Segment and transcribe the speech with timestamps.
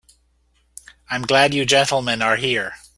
[1.11, 2.73] I'm glad you gentlemen are here.